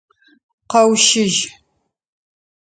[0.71, 1.39] Къэущэжь!